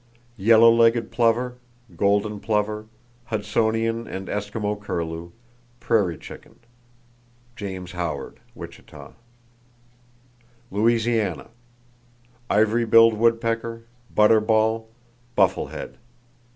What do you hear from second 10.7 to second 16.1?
Louisiana: Ivory billed woodpecker, butterball, bufflehead.